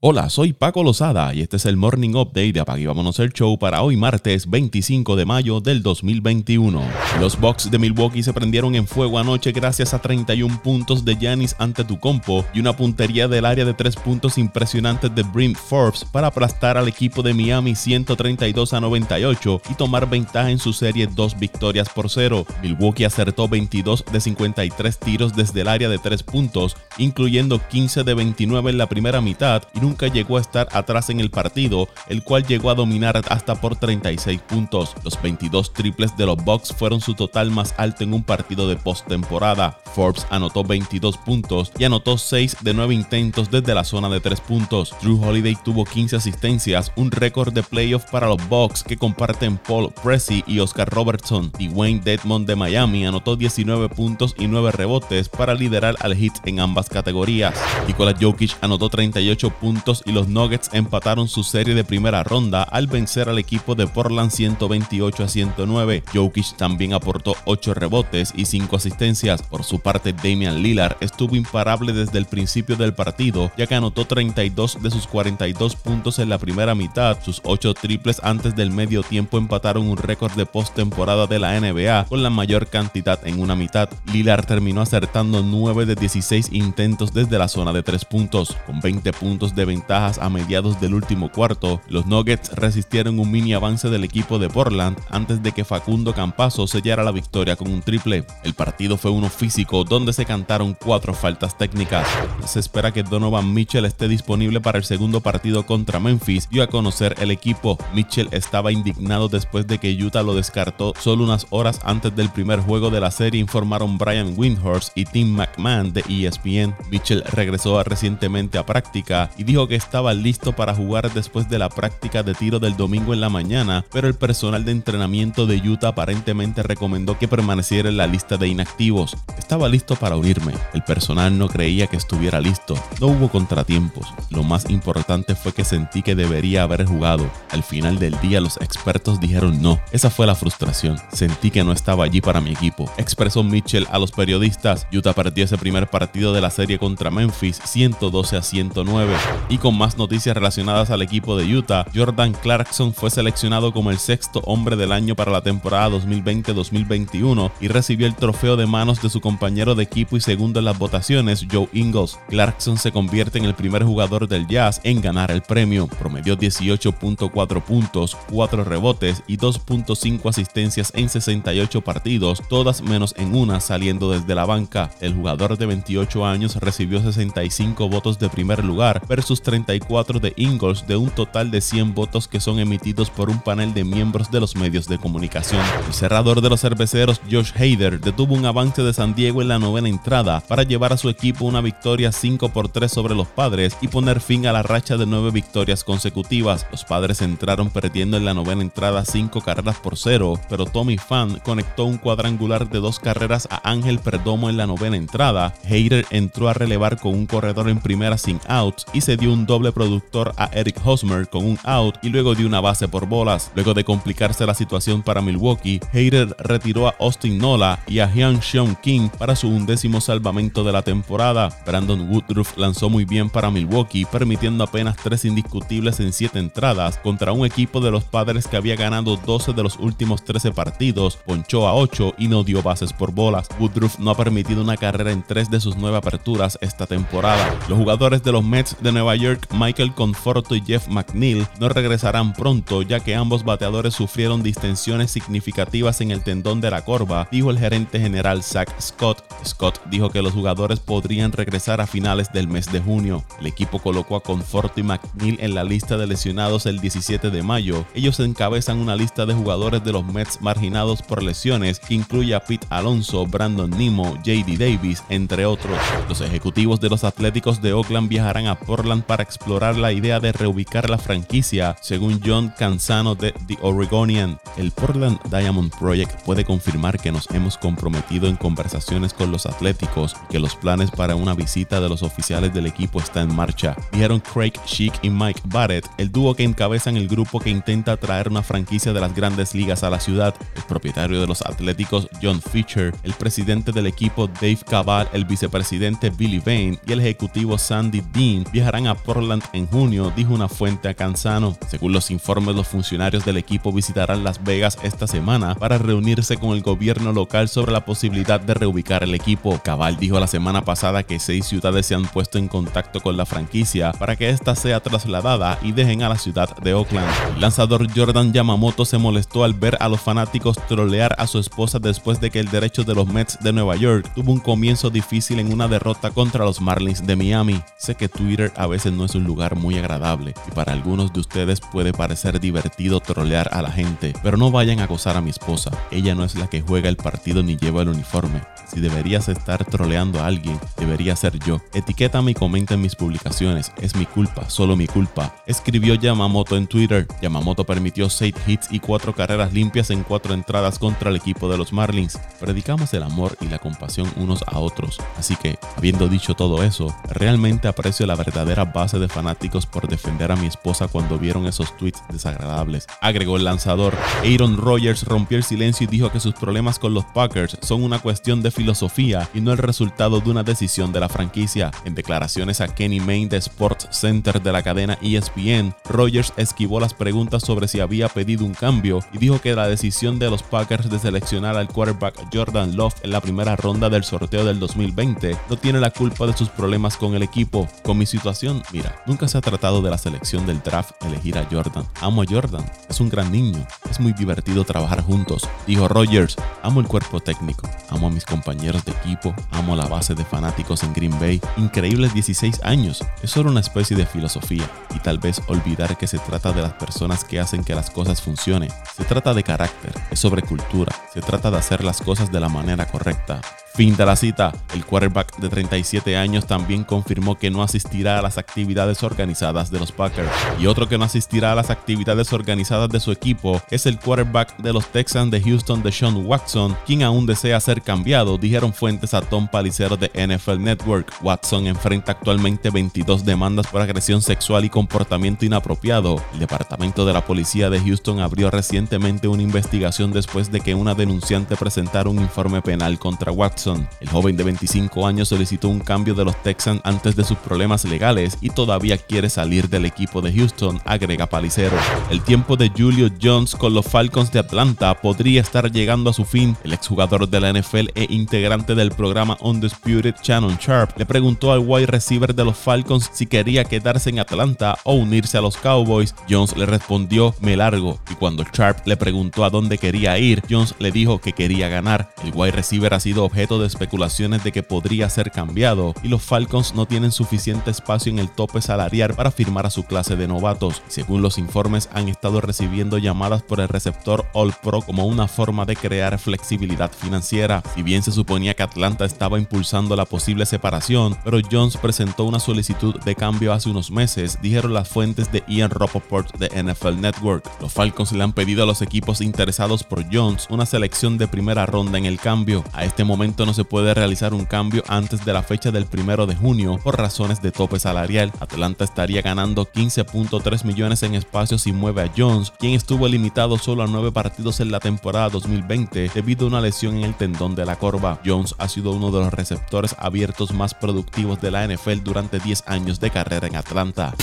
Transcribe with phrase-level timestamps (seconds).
[0.00, 3.58] Hola, soy Paco Lozada y este es el Morning Update de Apague Vámonos el Show
[3.58, 6.82] para hoy martes 25 de mayo del 2021.
[7.18, 11.56] Los Bucks de Milwaukee se prendieron en fuego anoche gracias a 31 puntos de Giannis
[11.58, 16.04] ante tu compo y una puntería del área de 3 puntos impresionantes de Brim Forbes
[16.04, 21.06] para aplastar al equipo de Miami 132 a 98 y tomar ventaja en su serie
[21.06, 22.44] 2 victorias por 0.
[22.60, 28.12] Milwaukee acertó 22 de 53 tiros desde el área de 3 puntos, incluyendo 15 de
[28.12, 32.24] 29 en la primera mitad y nunca llegó a estar atrás en el partido, el
[32.24, 34.96] cual llegó a dominar hasta por 36 puntos.
[35.04, 38.74] Los 22 triples de los Bucks fueron su total más alto en un partido de
[38.74, 39.78] postemporada.
[39.94, 44.40] Forbes anotó 22 puntos y anotó 6 de 9 intentos desde la zona de 3
[44.40, 44.92] puntos.
[45.00, 49.92] Drew Holiday tuvo 15 asistencias, un récord de playoff para los Bucks que comparten Paul
[50.02, 51.52] Pressey y Oscar Robertson.
[51.60, 56.34] Y Wayne Dedmon de Miami anotó 19 puntos y 9 rebotes para liderar al hit
[56.44, 57.54] en ambas categorías.
[57.86, 62.86] Nikola Jokic anotó 38 puntos y los Nuggets empataron su serie de primera ronda al
[62.86, 66.02] vencer al equipo de Portland 128 a 109.
[66.12, 69.42] Jokic también aportó 8 rebotes y 5 asistencias.
[69.42, 74.06] Por su parte, Damian Lillard estuvo imparable desde el principio del partido, ya que anotó
[74.06, 77.18] 32 de sus 42 puntos en la primera mitad.
[77.22, 82.06] Sus 8 triples antes del medio tiempo empataron un récord de postemporada de la NBA
[82.08, 83.90] con la mayor cantidad en una mitad.
[84.12, 89.12] Lillard terminó acertando 9 de 16 intentos desde la zona de 3 puntos, con 20
[89.12, 94.04] puntos de ventajas a mediados del último cuarto, los Nuggets resistieron un mini avance del
[94.04, 98.24] equipo de Portland antes de que Facundo Campazo sellara la victoria con un triple.
[98.44, 102.08] El partido fue uno físico donde se cantaron cuatro faltas técnicas.
[102.46, 106.68] Se espera que Donovan Mitchell esté disponible para el segundo partido contra Memphis, dio a
[106.68, 107.78] conocer el equipo.
[107.94, 112.60] Mitchell estaba indignado después de que Utah lo descartó solo unas horas antes del primer
[112.60, 116.74] juego de la serie, informaron Brian Windhorst y Tim McMahon de ESPN.
[116.90, 121.70] Mitchell regresó recientemente a práctica y dijo que estaba listo para jugar después de la
[121.70, 125.88] práctica de tiro del domingo en la mañana, pero el personal de entrenamiento de Utah
[125.88, 129.16] aparentemente recomendó que permaneciera en la lista de inactivos.
[129.38, 130.52] Estaba listo para unirme.
[130.74, 132.74] El personal no creía que estuviera listo.
[133.00, 134.06] No hubo contratiempos.
[134.28, 137.26] Lo más importante fue que sentí que debería haber jugado.
[137.50, 139.80] Al final del día los expertos dijeron no.
[139.90, 140.98] Esa fue la frustración.
[141.12, 142.92] Sentí que no estaba allí para mi equipo.
[142.98, 144.86] Expresó Mitchell a los periodistas.
[144.92, 149.14] Utah perdió ese primer partido de la serie contra Memphis 112 a 109.
[149.48, 153.98] Y con más noticias relacionadas al equipo de Utah, Jordan Clarkson fue seleccionado como el
[153.98, 159.08] sexto hombre del año para la temporada 2020-2021 y recibió el trofeo de manos de
[159.08, 162.18] su compañero de equipo y segundo en las votaciones, Joe Ingles.
[162.28, 165.86] Clarkson se convierte en el primer jugador del Jazz en ganar el premio.
[165.86, 173.60] Promedió 18.4 puntos, 4 rebotes y 2.5 asistencias en 68 partidos, todas menos en una
[173.60, 174.90] saliendo desde la banca.
[175.00, 180.86] El jugador de 28 años recibió 65 votos de primer lugar versus 34 de Ingalls
[180.86, 184.40] de un total de 100 votos que son emitidos por un panel de miembros de
[184.40, 185.62] los medios de comunicación.
[185.86, 189.58] El cerrador de los cerveceros Josh Hader detuvo un avance de San Diego en la
[189.58, 193.76] novena entrada para llevar a su equipo una victoria 5 por 3 sobre los padres
[193.80, 196.66] y poner fin a la racha de 9 victorias consecutivas.
[196.70, 201.40] Los padres entraron perdiendo en la novena entrada 5 carreras por 0, pero Tommy Fan
[201.44, 205.54] conectó un cuadrangular de dos carreras a Ángel Perdomo en la novena entrada.
[205.64, 209.46] Hader entró a relevar con un corredor en primera sin outs y se dio un
[209.46, 213.50] doble productor a Eric Hosmer con un out y luego dio una base por bolas.
[213.54, 218.42] Luego de complicarse la situación para Milwaukee, Hayter retiró a Austin Nola y a Hyun
[218.42, 221.48] Sean King para su undécimo salvamento de la temporada.
[221.66, 227.32] Brandon Woodruff lanzó muy bien para Milwaukee, permitiendo apenas tres indiscutibles en siete entradas contra
[227.32, 231.66] un equipo de los padres que había ganado 12 de los últimos 13 partidos, ponchó
[231.66, 233.48] a 8 y no dio bases por bolas.
[233.58, 237.54] Woodruff no ha permitido una carrera en tres de sus nueve aperturas esta temporada.
[237.68, 239.15] Los jugadores de los Mets de Nueva
[239.52, 246.00] Michael Conforto y Jeff McNeil, no regresarán pronto ya que ambos bateadores sufrieron distensiones significativas
[246.00, 249.24] en el tendón de la corva, dijo el gerente general Zach Scott.
[249.44, 253.24] Scott dijo que los jugadores podrían regresar a finales del mes de junio.
[253.40, 257.42] El equipo colocó a Conforto y McNeil en la lista de lesionados el 17 de
[257.42, 257.86] mayo.
[257.94, 262.40] Ellos encabezan una lista de jugadores de los Mets marginados por lesiones que incluye a
[262.40, 265.78] Pete Alonso, Brandon Nemo, JD Davis, entre otros.
[266.08, 270.32] Los ejecutivos de los Atléticos de Oakland viajarán a Portland para explorar la idea de
[270.32, 274.38] reubicar la franquicia, según John Canzano de The Oregonian.
[274.56, 280.16] El Portland Diamond Project puede confirmar que nos hemos comprometido en conversaciones con los atléticos
[280.30, 284.20] que los planes para una visita de los oficiales del equipo están en marcha, dijeron
[284.20, 288.42] Craig Sheik y Mike Barrett, el dúo que encabezan el grupo que intenta traer una
[288.42, 290.34] franquicia de las grandes ligas a la ciudad.
[290.54, 296.10] El propietario de los atléticos, John Fisher, el presidente del equipo, Dave Cabal, el vicepresidente
[296.10, 300.88] Billy Vane y el ejecutivo Sandy Dean viajarán a Portland en junio, dijo una fuente
[300.88, 301.56] a Canzano.
[301.68, 306.50] Según los informes, los funcionarios del equipo visitarán Las Vegas esta semana para reunirse con
[306.50, 309.60] el gobierno local sobre la posibilidad de reubicar el equipo.
[309.62, 313.26] Cabal dijo la semana pasada que seis ciudades se han puesto en contacto con la
[313.26, 317.08] franquicia para que ésta sea trasladada y dejen a la ciudad de Oakland.
[317.34, 321.78] El lanzador Jordan Yamamoto se molestó al ver a los fanáticos trolear a su esposa
[321.78, 325.38] después de que el derecho de los Mets de Nueva York tuvo un comienzo difícil
[325.38, 327.60] en una derrota contra los Marlins de Miami.
[327.78, 331.20] Sé que Twitter a veces no es un lugar muy agradable y para algunos de
[331.20, 335.30] ustedes puede parecer divertido trolear a la gente, pero no vayan a acosar a mi
[335.30, 335.70] esposa.
[335.90, 338.42] Ella no es la que juega el partido ni lleva el uniforme.
[338.66, 341.60] Si deberías estar troleando a alguien, debería ser yo.
[341.72, 343.72] Etiquétame y comenta en mis publicaciones.
[343.80, 345.34] Es mi culpa, solo mi culpa.
[345.46, 347.06] Escribió Yamamoto en Twitter.
[347.22, 351.58] Yamamoto permitió 6 hits y 4 carreras limpias en 4 entradas contra el equipo de
[351.58, 352.18] los Marlins.
[352.40, 354.98] Predicamos el amor y la compasión unos a otros.
[355.18, 360.32] Así que, habiendo dicho todo eso, realmente aprecio la verdadera base de fanáticos por defender
[360.32, 362.86] a mi esposa cuando vieron esos tweets desagradables.
[363.00, 363.94] Agregó el lanzador.
[364.24, 367.98] Aaron Rodgers rompió el silencio y dijo que sus problemas con los Packers son una
[367.98, 371.70] cuestión de filosofía y no el resultado de una decisión de la franquicia.
[371.84, 376.94] En declaraciones a Kenny Main de Sports Center de la cadena ESPN, Rogers esquivó las
[376.94, 380.88] preguntas sobre si había pedido un cambio y dijo que la decisión de los Packers
[380.88, 385.56] de seleccionar al quarterback Jordan Love en la primera ronda del sorteo del 2020 no
[385.58, 387.68] tiene la culpa de sus problemas con el equipo.
[387.82, 391.46] Con mi situación, mira, nunca se ha tratado de la selección del draft elegir a
[391.50, 391.86] Jordan.
[392.00, 396.36] Amo a Jordan, es un gran niño, es muy divertido trabajar juntos, dijo Rogers.
[396.62, 400.24] Amo el cuerpo técnico, amo a mis compañeros compañeros de equipo, amo la base de
[400.24, 405.18] fanáticos en Green Bay, increíbles 16 años, es solo una especie de filosofía y tal
[405.18, 409.04] vez olvidar que se trata de las personas que hacen que las cosas funcionen, se
[409.04, 412.86] trata de carácter, es sobre cultura, se trata de hacer las cosas de la manera
[412.86, 413.40] correcta,
[413.76, 414.54] Fin de la cita.
[414.74, 419.78] El quarterback de 37 años también confirmó que no asistirá a las actividades organizadas de
[419.78, 420.30] los Packers.
[420.58, 424.56] Y otro que no asistirá a las actividades organizadas de su equipo es el quarterback
[424.56, 429.20] de los Texans de Houston, Deshaun Watson, quien aún desea ser cambiado, dijeron fuentes a
[429.20, 431.12] Tom Palicero de NFL Network.
[431.22, 436.22] Watson enfrenta actualmente 22 demandas por agresión sexual y comportamiento inapropiado.
[436.32, 440.94] El departamento de la policía de Houston abrió recientemente una investigación después de que una
[440.94, 443.56] denunciante presentara un informe penal contra Watson
[444.00, 447.84] el joven de 25 años solicitó un cambio de los Texans antes de sus problemas
[447.84, 451.76] legales y todavía quiere salir del equipo de Houston, agrega Palicero.
[452.10, 456.24] El tiempo de Julio Jones con los Falcons de Atlanta podría estar llegando a su
[456.24, 456.56] fin.
[456.64, 461.60] El exjugador de la NFL e integrante del programa Undisputed Shannon Sharp le preguntó al
[461.60, 466.12] wide receiver de los Falcons si quería quedarse en Atlanta o unirse a los Cowboys.
[466.28, 470.74] Jones le respondió me largo y cuando Sharp le preguntó a dónde quería ir, Jones
[470.80, 472.12] le dijo que quería ganar.
[472.24, 476.22] El wide receiver ha sido objeto de especulaciones de que podría ser cambiado y los
[476.22, 480.26] Falcons no tienen suficiente espacio en el tope salarial para firmar a su clase de
[480.26, 480.82] novatos.
[480.88, 485.64] Según los informes, han estado recibiendo llamadas por el receptor All Pro como una forma
[485.64, 487.62] de crear flexibilidad financiera.
[487.76, 492.40] Si bien se suponía que Atlanta estaba impulsando la posible separación, pero Jones presentó una
[492.40, 497.48] solicitud de cambio hace unos meses, dijeron las fuentes de Ian Rappaport de NFL Network.
[497.60, 501.66] Los Falcons le han pedido a los equipos interesados por Jones una selección de primera
[501.66, 502.64] ronda en el cambio.
[502.72, 506.26] A este momento no se puede realizar un cambio antes de la fecha del primero
[506.26, 508.32] de junio por razones de tope salarial.
[508.40, 513.82] Atlanta estaría ganando 15.3 millones en espacio si mueve a Jones, quien estuvo limitado solo
[513.82, 517.66] a 9 partidos en la temporada 2020 debido a una lesión en el tendón de
[517.66, 518.05] la corva.
[518.24, 522.64] Jones ha sido uno de los receptores abiertos más productivos de la NFL durante 10
[522.66, 524.14] años de carrera en Atlanta.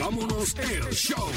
[0.00, 0.54] Vámonos
[0.92, 1.30] show.